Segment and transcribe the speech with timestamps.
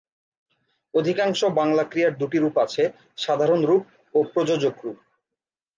[0.93, 2.83] অধিকাংশ বাংলা ক্রিয়ার দুটি রূপ আছে:
[3.17, 3.83] সাধারণ রূপ
[4.13, 4.97] ও প্রযোজক রূপ।